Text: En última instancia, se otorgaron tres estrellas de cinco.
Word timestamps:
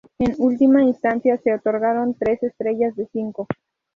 En 0.17 0.33
última 0.39 0.81
instancia, 0.83 1.37
se 1.43 1.53
otorgaron 1.53 2.15
tres 2.15 2.41
estrellas 2.41 2.95
de 2.95 3.07
cinco. 3.13 3.45